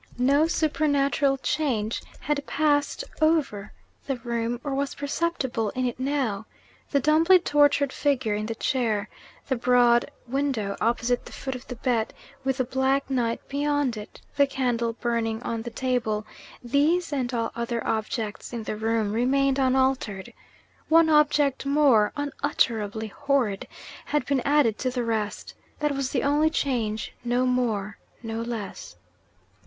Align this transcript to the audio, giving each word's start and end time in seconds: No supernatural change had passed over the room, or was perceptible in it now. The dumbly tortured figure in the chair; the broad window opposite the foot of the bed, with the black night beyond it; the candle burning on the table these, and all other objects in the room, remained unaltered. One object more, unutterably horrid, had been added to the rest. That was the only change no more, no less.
No 0.17 0.47
supernatural 0.47 1.37
change 1.37 2.01
had 2.21 2.43
passed 2.47 3.03
over 3.21 3.71
the 4.07 4.15
room, 4.15 4.59
or 4.63 4.73
was 4.73 4.95
perceptible 4.95 5.69
in 5.75 5.85
it 5.85 5.99
now. 5.99 6.47
The 6.89 6.99
dumbly 6.99 7.37
tortured 7.37 7.93
figure 7.93 8.33
in 8.33 8.47
the 8.47 8.55
chair; 8.55 9.07
the 9.47 9.55
broad 9.55 10.09
window 10.27 10.75
opposite 10.81 11.23
the 11.25 11.31
foot 11.31 11.53
of 11.53 11.67
the 11.67 11.75
bed, 11.75 12.15
with 12.43 12.57
the 12.57 12.63
black 12.63 13.11
night 13.11 13.47
beyond 13.47 13.95
it; 13.95 14.19
the 14.35 14.47
candle 14.47 14.93
burning 14.93 15.39
on 15.43 15.61
the 15.61 15.69
table 15.69 16.25
these, 16.63 17.13
and 17.13 17.31
all 17.31 17.51
other 17.55 17.85
objects 17.85 18.53
in 18.53 18.63
the 18.63 18.75
room, 18.77 19.13
remained 19.13 19.59
unaltered. 19.59 20.33
One 20.89 21.09
object 21.09 21.63
more, 21.63 22.11
unutterably 22.15 23.09
horrid, 23.09 23.67
had 24.05 24.25
been 24.25 24.41
added 24.45 24.79
to 24.79 24.89
the 24.89 25.03
rest. 25.03 25.53
That 25.77 25.91
was 25.91 26.09
the 26.09 26.23
only 26.23 26.49
change 26.49 27.13
no 27.23 27.45
more, 27.45 27.99
no 28.23 28.41
less. 28.41 28.95